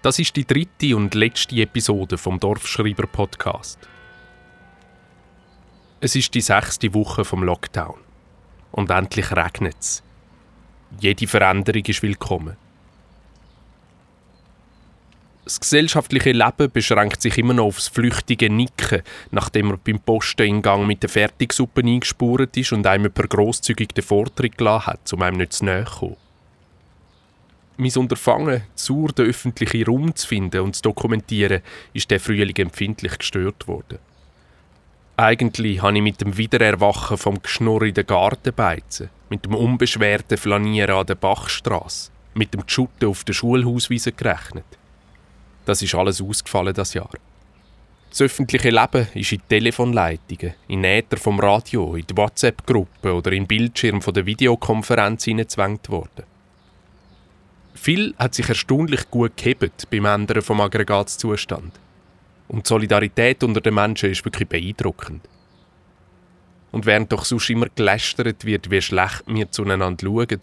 Das 0.00 0.20
ist 0.20 0.36
die 0.36 0.46
dritte 0.46 0.96
und 0.96 1.16
letzte 1.16 1.56
Episode 1.56 2.18
vom 2.18 2.38
Dorfschreiber 2.38 3.08
Podcast. 3.08 3.80
Es 6.00 6.14
ist 6.14 6.32
die 6.34 6.40
sechste 6.40 6.94
Woche 6.94 7.24
vom 7.24 7.42
Lockdown. 7.42 7.98
Und 8.70 8.90
endlich 8.90 9.32
regnet 9.32 9.74
es. 9.80 10.04
Jede 11.00 11.26
Veränderung 11.26 11.82
ist 11.84 12.02
willkommen. 12.02 12.56
Das 15.42 15.58
gesellschaftliche 15.58 16.30
Leben 16.30 16.70
beschränkt 16.70 17.20
sich 17.20 17.36
immer 17.36 17.54
noch 17.54 17.64
aufs 17.64 17.88
flüchtige 17.88 18.50
Nicken, 18.50 19.02
nachdem 19.32 19.70
er 19.70 19.78
beim 19.78 19.98
Posteneingang 19.98 20.86
mit 20.86 21.02
der 21.02 21.10
Fertigsuppe 21.10 21.80
eingespurt 21.80 22.56
ist 22.56 22.70
und 22.70 22.86
einem 22.86 23.10
per 23.10 23.26
grosszügig 23.26 23.88
den 23.88 24.04
Vortritt 24.04 24.58
gelassen 24.58 24.86
hat, 24.86 25.12
um 25.12 25.22
einem 25.22 25.38
nicht 25.38 25.54
zu 25.54 25.64
näher 25.64 25.86
zu 25.86 25.98
kommen. 25.98 26.27
Mein 27.80 27.94
Unterfangen, 27.94 28.62
zur 28.74 29.10
den 29.12 29.26
öffentlichen 29.26 29.84
Raum 29.84 30.12
zu 30.16 30.26
finden 30.26 30.62
und 30.62 30.74
zu 30.74 30.82
dokumentieren, 30.82 31.62
ist 31.92 32.10
der 32.10 32.18
Frühling 32.18 32.56
empfindlich 32.56 33.16
gestört 33.16 33.68
worden. 33.68 34.00
Eigentlich 35.16 35.80
habe 35.80 35.96
ich 35.96 36.02
mit 36.02 36.20
dem 36.20 36.36
Wiedererwachen 36.36 37.16
vom 37.16 37.40
Geschnurr 37.40 37.82
in 37.82 37.94
den 37.94 38.04
Gartenbeizen, 38.04 39.10
mit 39.30 39.44
dem 39.44 39.54
unbeschwerten 39.54 40.36
Flanieren 40.36 40.96
an 40.96 41.06
der 41.06 41.14
Bachstrasse, 41.14 42.10
mit 42.34 42.52
dem 42.52 42.64
Schutten 42.66 43.08
auf 43.08 43.22
der 43.22 43.34
Schulhauswiese 43.34 44.10
gerechnet. 44.10 44.66
Das 45.64 45.80
ist 45.80 45.94
alles 45.94 46.20
ausgefallen 46.20 46.74
das 46.74 46.94
Jahr. 46.94 47.10
Das 48.10 48.22
öffentliche 48.22 48.70
Leben 48.70 49.06
ist 49.14 49.30
in 49.30 49.42
Telefonleitungen, 49.48 50.54
in 50.66 50.82
Äther 50.82 51.16
vom 51.16 51.38
Radio, 51.38 51.94
in 51.94 52.06
WhatsApp-Gruppen 52.12 53.12
oder 53.12 53.30
in 53.30 53.46
Bildschirm 53.46 54.02
von 54.02 54.14
der 54.14 54.26
Videokonferenz 54.26 55.22
hineingezwängt 55.26 55.88
worden. 55.90 56.24
Viel 57.80 58.12
hat 58.18 58.34
sich 58.34 58.48
erstaunlich 58.48 59.08
gut 59.08 59.36
gehebt 59.36 59.88
beim 59.88 60.04
Ändern 60.04 60.42
vom 60.42 60.60
Aggregatzustand. 60.60 61.72
Und 62.48 62.66
die 62.66 62.68
Solidarität 62.68 63.44
unter 63.44 63.60
den 63.60 63.74
Menschen 63.74 64.10
ist 64.10 64.24
wirklich 64.24 64.48
beeindruckend. 64.48 65.22
Und 66.72 66.86
während 66.86 67.12
doch 67.12 67.24
sonst 67.24 67.48
immer 67.50 67.68
gelästert 67.74 68.44
wird, 68.44 68.70
wie 68.70 68.82
schlecht 68.82 69.22
wir 69.26 69.50
zueinander 69.52 69.96
schauen, 70.02 70.40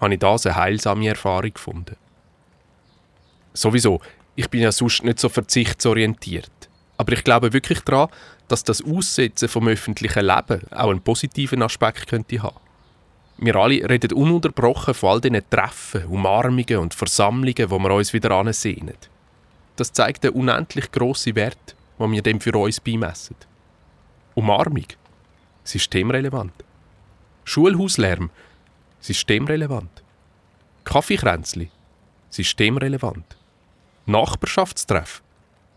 habe 0.00 0.14
ich 0.14 0.18
das 0.18 0.46
eine 0.46 0.56
heilsame 0.56 1.08
Erfahrung 1.08 1.52
gefunden. 1.52 1.96
Sowieso, 3.52 4.00
ich 4.34 4.48
bin 4.48 4.62
ja 4.62 4.72
sonst 4.72 5.04
nicht 5.04 5.18
so 5.18 5.28
verzichtsorientiert. 5.28 6.50
Aber 6.96 7.12
ich 7.12 7.22
glaube 7.22 7.52
wirklich 7.52 7.80
daran, 7.80 8.08
dass 8.48 8.64
das 8.64 8.82
Aussetzen 8.82 9.48
vom 9.48 9.68
öffentlichen 9.68 10.24
Leben 10.24 10.62
auch 10.70 10.90
einen 10.90 11.02
positiven 11.02 11.62
Aspekt 11.62 12.06
könnte 12.06 12.42
haben. 12.42 12.56
Wir 13.40 13.54
alle 13.54 13.88
reden 13.88 14.12
ununterbrochen 14.12 14.94
von 14.94 15.10
all 15.10 15.20
diesen 15.20 15.48
Treffen, 15.48 16.04
Umarmungen 16.06 16.78
und 16.78 16.92
Versammlungen, 16.92 17.70
wo 17.70 17.78
wir 17.78 17.94
uns 17.94 18.12
wieder 18.12 18.32
ansehnen. 18.32 18.96
Das 19.76 19.92
zeigt 19.92 20.24
den 20.24 20.32
unendlich 20.32 20.90
grossen 20.90 21.36
Wert, 21.36 21.76
den 22.00 22.12
wir 22.12 22.22
dem 22.22 22.40
für 22.40 22.58
uns 22.58 22.80
beimessen. 22.80 23.36
Umarmung? 24.34 24.86
Systemrelevant. 25.62 26.52
Schulhauslärm? 27.44 28.30
Systemrelevant. 29.00 30.02
Kaffeekränzli? 30.82 31.70
Systemrelevant. 32.30 33.36
Nachbarschaftstreff? 34.06 35.22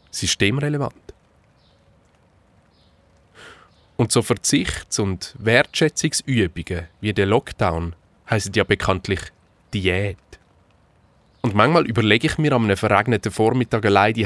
Systemrelevant. 0.10 0.96
Und 4.02 4.12
so 4.12 4.24
Verzichts- 4.24 4.98
und 4.98 5.36
Wertschätzungsübungen 5.38 6.88
wie 7.02 7.14
der 7.14 7.28
Lockdown 7.28 7.94
heißen 8.32 8.52
ja 8.56 8.64
bekanntlich 8.64 9.20
Diät. 9.76 10.18
Und 11.42 11.54
manchmal 11.54 11.86
überlege 11.86 12.26
ich 12.26 12.40
mir 12.40 12.54
am 12.54 12.64
einem 12.64 12.78
verregneten 12.78 13.32
Vormittag 13.32 13.86
allein 13.86 14.16
die 14.16 14.26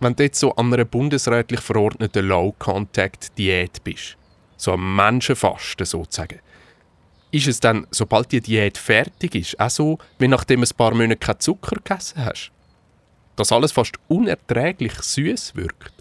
wenn 0.00 0.16
du 0.16 0.24
jetzt 0.24 0.40
so 0.40 0.52
an 0.56 0.74
einer 0.74 0.84
bundesrätlich 0.84 1.60
verordneten 1.60 2.26
Low-Contact-Diät 2.26 3.84
bist, 3.84 4.16
so 4.56 4.72
am 4.72 4.96
Menschenfasten 4.96 5.86
sozusagen, 5.86 6.40
ist 7.30 7.46
es 7.46 7.60
dann, 7.60 7.86
sobald 7.92 8.32
die 8.32 8.40
Diät 8.40 8.78
fertig 8.78 9.36
ist, 9.36 9.60
auch 9.60 9.70
so, 9.70 9.98
wie 10.18 10.26
nachdem 10.26 10.64
ein 10.64 10.76
paar 10.76 10.92
Monate 10.92 11.18
keinen 11.18 11.38
Zucker 11.38 11.76
gegessen 11.76 12.24
hast? 12.24 12.50
Dass 13.36 13.52
alles 13.52 13.70
fast 13.70 13.94
unerträglich 14.08 14.94
süß 14.94 15.54
wirkt? 15.54 15.95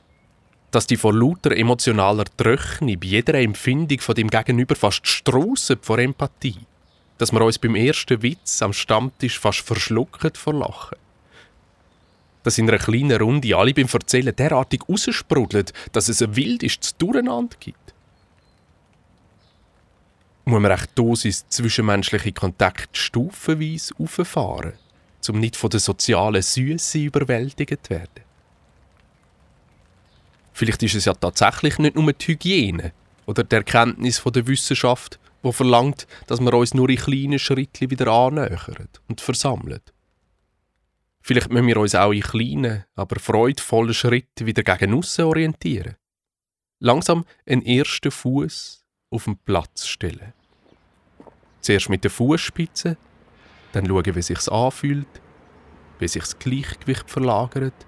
Dass 0.75 0.87
die 0.87 0.97
vor 0.97 1.13
lauter 1.13 1.55
emotionaler 1.55 2.25
Tröchne 2.35 2.97
bei 2.97 3.07
jeder 3.07 3.35
Empfindung 3.35 4.01
von 4.01 4.13
dem 4.13 4.29
Gegenüber 4.29 4.75
fast 4.75 5.07
straussen 5.07 5.77
vor 5.81 5.99
Empathie. 5.99 6.57
Dass 7.17 7.31
wir 7.31 7.39
uns 7.39 7.57
beim 7.57 7.75
ersten 7.75 8.21
Witz 8.21 8.61
am 8.61 8.73
Stammtisch 8.73 9.39
fast 9.39 9.61
verschlucken 9.61 10.31
vor 10.33 10.53
Lachen. 10.53 10.97
Dass 12.43 12.57
in 12.57 12.67
einer 12.67 12.77
kleinen 12.77 13.21
Runde 13.21 13.55
alle 13.55 13.73
beim 13.73 13.87
Erzählen 13.87 14.35
derartig 14.35 14.81
raussprudeln, 14.89 15.67
dass 15.93 16.09
es 16.09 16.21
ein 16.21 16.35
wildes 16.35 16.97
Durcheinander 16.97 17.55
gibt. 17.57 17.93
Muss 20.43 20.61
man 20.61 20.71
echt 20.71 20.89
Dosis 20.93 21.45
zwischenmenschliche 21.47 22.33
Kontakt 22.33 22.97
stufenweise 22.97 23.93
auffahren, 23.97 24.73
um 25.29 25.39
nicht 25.39 25.55
von 25.55 25.69
der 25.69 25.79
sozialen 25.79 26.41
Süße 26.41 26.97
überwältigt 26.99 27.85
zu 27.85 27.91
werden? 27.91 28.24
Vielleicht 30.55 30.81
ist 30.83 30.95
es 30.95 31.03
ja 31.03 31.13
tatsächlich 31.13 31.79
nicht 31.79 31.97
nur 31.97 32.13
die 32.13 32.27
Hygiene 32.27 32.93
oder 33.25 33.43
die 33.43 33.57
Erkenntnis 33.57 34.23
der 34.23 34.47
Wissenschaft, 34.47 35.19
die 35.43 35.51
verlangt, 35.51 36.07
dass 36.27 36.39
wir 36.39 36.53
uns 36.53 36.73
nur 36.73 36.89
in 36.89 36.95
kleinen 36.95 37.39
Schritten 37.39 37.89
wieder 37.89 38.07
annähern 38.07 38.87
und 39.09 39.19
versammeln. 39.19 39.81
Vielleicht 41.19 41.51
müssen 41.51 41.67
wir 41.67 41.75
uns 41.75 41.93
auch 41.93 42.13
in 42.13 42.21
kleinen, 42.21 42.85
aber 42.95 43.19
freudvollen 43.19 43.93
Schritten 43.93 44.45
wieder 44.45 44.63
gegen 44.63 44.93
aussen 44.93 45.25
orientieren. 45.25 45.97
Langsam 46.79 47.25
einen 47.45 47.65
ersten 47.65 48.11
Fuß 48.11 48.85
auf 49.09 49.25
den 49.25 49.37
Platz 49.39 49.85
stellen. 49.85 50.31
Zuerst 51.59 51.89
mit 51.89 52.05
der 52.05 52.11
Fußspitze, 52.11 52.95
dann 53.73 53.87
schauen, 53.87 54.15
wie 54.15 54.21
sich's 54.21 54.47
anfühlt, 54.47 55.21
wie 55.99 56.07
sich 56.07 56.23
das 56.23 56.39
Gleichgewicht 56.39 57.11
verlagert, 57.11 57.85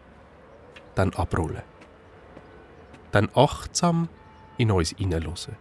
dann 0.95 1.13
abrollen 1.13 1.63
dann 3.11 3.29
achtsam 3.33 4.09
in 4.57 4.71
uns 4.71 4.95
hineinhören. 4.97 5.55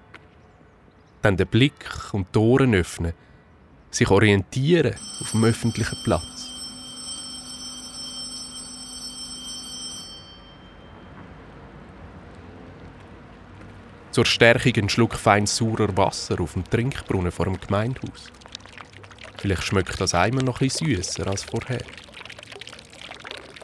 Dann 1.23 1.37
den 1.37 1.47
Blick 1.47 2.13
und 2.13 2.35
die 2.35 2.39
Ohren 2.39 2.75
öffnen, 2.75 3.13
sich 3.91 4.11
orientieren 4.11 4.95
auf 5.21 5.31
dem 5.33 5.45
öffentlichen 5.45 5.99
Platz. 6.05 6.53
Zur 14.17 14.25
Stärkung 14.25 14.73
einen 14.77 14.89
Schluck 14.89 15.15
fein 15.15 15.47
saurer 15.47 15.95
Wasser 15.95 16.41
auf 16.41 16.55
dem 16.55 16.65
Trinkbrunnen 16.65 17.31
vor 17.31 17.45
dem 17.45 17.61
Gemeindehaus. 17.61 18.33
Vielleicht 19.37 19.65
schmeckt 19.65 20.01
das 20.01 20.15
einmal 20.15 20.43
noch 20.43 20.63
etwas 20.63 20.79
süßer 20.79 21.27
als 21.27 21.45
vorher. 21.45 21.83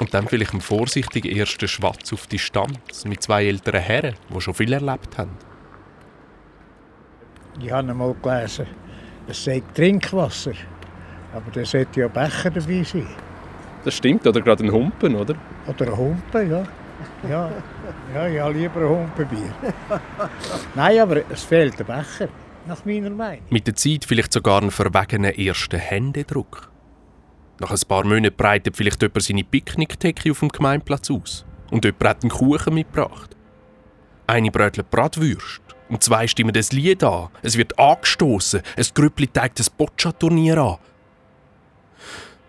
Und 0.02 0.12
dann 0.14 0.26
vielleicht 0.26 0.50
einen 0.50 0.60
vorsichtigen 0.60 1.30
ersten 1.30 1.68
Schwatz 1.68 2.12
auf 2.12 2.26
Distanz 2.26 3.04
mit 3.04 3.22
zwei 3.22 3.46
älteren 3.46 3.80
Herren, 3.80 4.16
die 4.34 4.40
schon 4.40 4.52
viel 4.52 4.72
erlebt 4.72 5.16
haben. 5.16 5.30
Ich 7.60 7.70
habe 7.70 7.88
einmal 7.88 8.12
gelesen, 8.20 8.66
es 9.28 9.44
sei 9.44 9.62
Trinkwasser. 9.72 10.54
Aber 11.32 11.48
da 11.52 11.64
sollte 11.64 12.00
ja 12.00 12.08
Becher 12.08 12.50
dabei 12.50 12.82
sein. 12.82 13.06
Das 13.84 13.94
stimmt, 13.94 14.26
oder 14.26 14.40
gerade 14.40 14.64
ein 14.64 14.72
Humpen, 14.72 15.14
oder? 15.14 15.36
Oder 15.68 15.86
ein 15.86 15.96
Humpen, 15.96 16.50
ja. 16.50 16.64
Ja, 17.30 17.50
ja 18.12 18.26
ich 18.26 18.40
habe 18.40 18.54
lieber 18.54 18.80
ein 18.80 18.88
Humpenbier. 18.88 19.54
Nein, 20.74 20.98
aber 20.98 21.22
es 21.30 21.44
fehlt 21.44 21.78
ein 21.78 21.86
Becher, 21.86 22.28
nach 22.66 22.84
meiner 22.84 23.10
Meinung. 23.10 23.44
Mit 23.50 23.68
der 23.68 23.76
Zeit 23.76 24.04
vielleicht 24.04 24.32
sogar 24.32 24.62
einen 24.62 24.72
verwegenen 24.72 25.32
ersten 25.32 25.78
Händedruck. 25.78 26.71
Nach 27.62 27.70
ein 27.70 27.80
paar 27.86 28.04
Monaten 28.04 28.36
breitet 28.36 28.76
vielleicht 28.76 29.02
jemand 29.02 29.22
seine 29.22 29.44
Picknickdecke 29.44 30.32
auf 30.32 30.40
dem 30.40 30.48
Gemeinplatz 30.48 31.12
aus. 31.12 31.44
Und 31.70 31.84
jemand 31.84 32.04
hat 32.04 32.22
einen 32.24 32.30
Kuchen 32.30 32.74
mitgebracht. 32.74 33.36
Eine 34.26 34.50
brötelt 34.50 34.90
Bratwürst. 34.90 35.62
Und 35.88 36.02
zwei 36.02 36.26
stimmen 36.26 36.52
das 36.52 36.72
Lied 36.72 37.04
an. 37.04 37.28
Es 37.40 37.56
wird 37.56 37.78
angestoßen. 37.78 38.62
Ein 38.76 38.86
Grüppli 38.94 39.32
zeigt 39.32 39.60
das 39.60 39.70
Boccia-Turnier 39.70 40.58
an. 40.58 40.78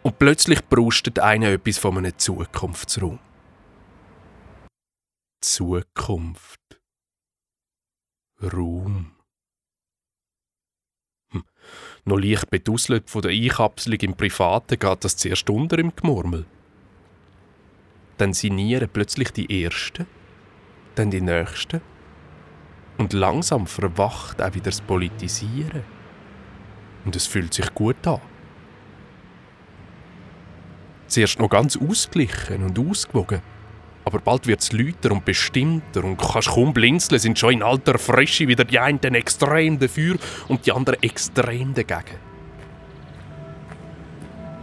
Und 0.01 0.17
plötzlich 0.17 0.67
brustet 0.67 1.19
einer 1.19 1.49
etwas 1.49 1.77
von 1.77 1.95
einem 1.99 2.17
Zukunftsraum. 2.17 3.19
Zukunft. 5.41 6.59
Raum. 8.41 9.11
Noch 12.05 12.17
leicht 12.17 12.49
bedusselt 12.49 13.09
von 13.09 13.21
der 13.21 13.31
Einkapselung 13.31 13.99
im 13.99 14.13
Privaten 14.15 14.77
geht 14.77 15.03
das 15.03 15.15
zuerst 15.15 15.49
unter 15.49 15.79
im 15.79 15.95
Gemurmel. 15.95 16.45
Dann 18.17 18.33
sinieren 18.33 18.89
plötzlich 18.91 19.31
die 19.31 19.63
Ersten, 19.63 20.05
dann 20.95 21.11
die 21.11 21.21
Nächsten. 21.21 21.81
Und 22.97 23.13
langsam 23.13 23.67
verwacht 23.67 24.41
auch 24.41 24.53
wieder 24.53 24.65
das 24.65 24.81
Politisieren. 24.81 25.83
Und 27.05 27.15
es 27.15 27.25
fühlt 27.25 27.53
sich 27.53 27.73
gut 27.73 28.05
an. 28.05 28.21
Zuerst 31.07 31.39
noch 31.39 31.49
ganz 31.49 31.77
ausgeglichen 31.77 32.63
und 32.63 32.77
ausgewogen. 32.79 33.41
Aber 34.05 34.19
bald 34.19 34.47
wird 34.47 34.61
es 34.61 34.71
lauter 34.73 35.11
und 35.11 35.23
bestimmter 35.25 36.03
und 36.03 36.17
kannst 36.17 36.49
kaum 36.49 36.73
blinzeln, 36.73 37.19
sind 37.19 37.39
schon 37.39 37.53
in 37.53 37.63
alter 37.63 37.97
Frische 37.97 38.47
wieder 38.47 38.65
die 38.65 38.79
einen 38.79 39.15
extrem 39.15 39.79
dafür 39.79 40.17
und 40.47 40.65
die 40.65 40.71
anderen 40.71 41.01
extrem 41.01 41.73
dagegen. 41.73 42.17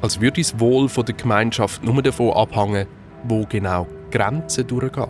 Als 0.02 0.20
würde 0.20 0.40
das 0.40 0.58
Wohl 0.58 0.88
der 0.88 1.14
Gemeinschaft 1.14 1.82
nur 1.84 2.02
davon 2.02 2.32
abhängen, 2.32 2.86
wo 3.24 3.46
genau 3.46 3.86
die 4.06 4.18
Grenze 4.18 4.64
durchgeht. 4.64 5.08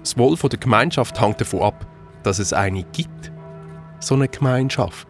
Das 0.00 0.18
Wohl 0.18 0.36
der 0.36 0.58
Gemeinschaft 0.58 1.20
hängt 1.20 1.40
davon 1.40 1.62
ab, 1.62 1.86
dass 2.22 2.38
es 2.38 2.52
eine 2.52 2.82
gibt. 2.84 3.32
So 4.00 4.14
eine 4.14 4.28
Gemeinschaft. 4.28 5.08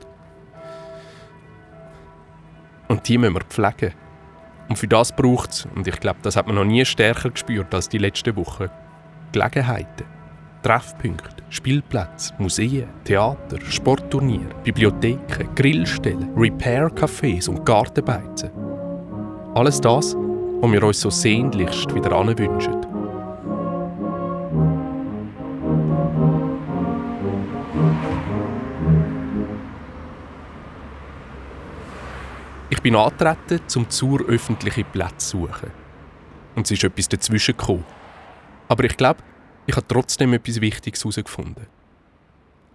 Und 2.89 3.09
die 3.09 3.19
müssen 3.19 3.35
wir 3.35 3.41
pflegen. 3.41 4.04
Und 4.69 4.77
für 4.77 4.89
das 4.89 5.15
braucht 5.15 5.51
es, 5.51 5.69
und 5.75 5.87
ich 5.87 6.01
glaube, 6.01 6.19
das 6.23 6.37
hat 6.37 6.47
man 6.47 6.57
noch 6.57 6.65
nie 6.65 6.85
stärker 6.85 7.31
gespürt 7.31 7.75
als 7.75 7.89
die 7.89 7.99
letzten 7.99 8.35
Wochen, 8.37 8.69
Gelegenheiten, 9.33 10.07
Treffpunkte, 10.63 11.43
Spielplätze, 11.51 12.33
Museen, 12.39 12.89
Theater, 13.05 13.59
Sportturniere, 13.69 14.55
Bibliotheken, 14.65 15.55
Grillstellen, 15.55 16.31
Repair-Cafés 16.35 17.49
und 17.49 17.67
Gartenbeizen. 17.67 18.51
Alles 19.55 19.81
das, 19.81 20.17
was 20.17 20.73
wir 20.73 20.83
uns 20.83 21.01
so 21.01 21.11
sehnlichst 21.11 21.95
wieder 21.95 22.13
anwünschen. 22.13 22.94
Bin 32.85 32.97
angetreten, 32.97 33.61
um 33.77 33.89
zur 33.89 34.21
öffentliche 34.29 34.85
Plätze 34.85 35.17
zu 35.17 35.39
suchen. 35.39 35.71
Und 36.55 36.67
es 36.67 36.73
ist 36.73 36.85
etwas 36.85 37.09
dazwischen 37.09 37.57
gekommen. 37.57 37.85
Aber 38.69 38.85
ich 38.85 38.97
glaube, 38.99 39.23
ich 39.67 39.75
habe 39.75 39.89
trotzdem 39.89 40.35
etwas 40.35 40.61
Wichtiges 40.61 41.01
herausgefunden. 41.01 41.67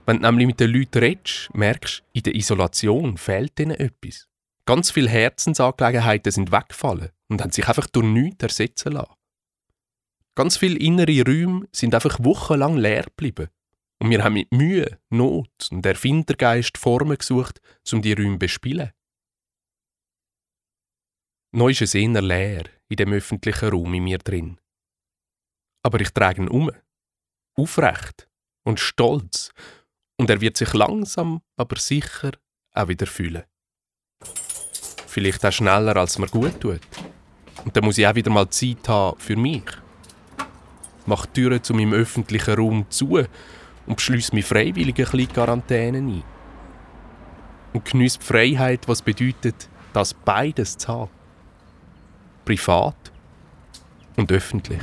Wenn 0.07 0.17
du 0.17 0.23
nämlich 0.23 0.47
mit 0.47 0.59
den 0.59 0.71
Leuten 0.71 0.97
redest, 0.97 1.51
merkst 1.53 1.99
du, 1.99 2.03
in 2.13 2.23
der 2.23 2.35
Isolation 2.35 3.17
fehlt 3.17 3.59
ihnen 3.59 3.79
etwas. 3.79 4.27
Ganz 4.65 4.89
viele 4.89 5.09
Herzensangelegenheiten 5.09 6.31
sind 6.31 6.51
weggefallen 6.51 7.09
und 7.27 7.41
haben 7.41 7.51
sich 7.51 7.67
einfach 7.67 7.85
durch 7.85 8.07
nichts 8.07 8.41
ersetzen 8.41 8.93
lassen. 8.93 9.13
Ganz 10.33 10.57
viele 10.57 10.79
innere 10.79 11.23
Räume 11.23 11.67
sind 11.71 11.93
einfach 11.93 12.17
wochenlang 12.19 12.77
leer 12.77 13.03
geblieben. 13.03 13.49
Und 13.99 14.09
wir 14.09 14.23
haben 14.23 14.33
mit 14.33 14.51
Mühe, 14.51 14.97
Not 15.11 15.69
und 15.69 15.85
Erfindergeist 15.85 16.79
Formen 16.79 17.17
gesucht, 17.17 17.61
um 17.91 18.01
die 18.01 18.13
Räume 18.13 18.35
zu 18.35 18.39
bespielen. 18.39 18.91
Neu 21.51 21.69
ist 21.71 21.81
es 21.81 21.95
eher 21.95 22.21
leer 22.21 22.65
in 22.89 22.97
dem 22.97 23.11
öffentlichen 23.11 23.69
Raum 23.69 23.91
in 23.95 24.03
mir 24.03 24.19
drin. 24.19 24.59
Aber 25.83 25.99
ich 25.99 26.11
trage 26.11 26.43
ihn 26.43 26.47
um. 26.47 26.69
Aufrecht 27.55 28.29
und 28.63 28.79
stolz. 28.79 29.51
Und 30.17 30.29
er 30.29 30.41
wird 30.41 30.57
sich 30.57 30.73
langsam, 30.73 31.41
aber 31.57 31.77
sicher 31.77 32.33
auch 32.73 32.87
wieder 32.87 33.07
fühlen. 33.07 33.43
Vielleicht 35.07 35.43
auch 35.43 35.51
schneller, 35.51 35.97
als 35.97 36.19
mir 36.19 36.27
gut 36.27 36.61
tut. 36.61 36.81
Und 37.65 37.75
dann 37.75 37.83
muss 37.83 37.97
ich 37.97 38.05
auch 38.05 38.15
wieder 38.15 38.29
mal 38.29 38.49
Zeit 38.49 38.87
haben 38.87 39.19
für 39.19 39.35
mich. 39.35 39.63
Mach 41.07 41.25
die 41.25 41.41
Türen 41.41 41.63
zu 41.63 41.73
meinem 41.73 41.93
öffentlichen 41.93 42.53
Raum 42.53 42.85
zu 42.89 43.25
und 43.87 43.95
beschließe 43.95 44.35
mich 44.35 44.45
freiwillig 44.45 44.99
ein 44.99 45.05
bisschen 45.11 45.33
Quarantäne 45.33 45.97
ein. 45.97 46.23
Und 47.73 47.85
geniesse 47.85 48.19
die 48.19 48.25
Freiheit, 48.25 48.87
was 48.87 49.01
bedeutet, 49.01 49.67
das 49.93 50.13
beides 50.13 50.77
zu 50.77 50.89
haben 50.89 51.18
privat 52.49 52.95
und 54.17 54.31
öffentlich. 54.31 54.81